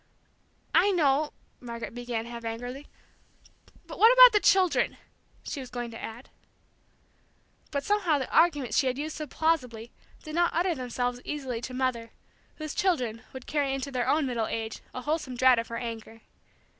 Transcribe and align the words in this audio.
"I 0.73 0.89
know," 0.89 1.31
Margaret 1.59 1.93
began, 1.93 2.25
half 2.25 2.43
angrily; 2.43 2.87
"but 3.85 3.99
what 3.99 4.11
about 4.11 4.33
the 4.33 4.39
children?" 4.39 4.97
she 5.43 5.59
was 5.59 5.69
going 5.69 5.91
to 5.91 6.01
add. 6.03 6.29
But 7.69 7.83
somehow 7.83 8.17
the 8.17 8.35
arguments 8.35 8.79
she 8.79 8.87
had 8.87 8.97
used 8.97 9.15
so 9.15 9.27
plausibly 9.27 9.91
did 10.23 10.33
not 10.33 10.55
utter 10.55 10.73
themselves 10.73 11.21
easily 11.23 11.61
to 11.61 11.75
Mother, 11.75 12.09
whose 12.55 12.73
children 12.73 13.21
would 13.31 13.45
carry 13.45 13.75
into 13.75 13.91
their 13.91 14.09
own 14.09 14.25
middle 14.25 14.47
age 14.47 14.79
a 14.91 15.03
wholesome 15.03 15.35
dread 15.35 15.59
of 15.59 15.67
her 15.67 15.77
anger. 15.77 16.21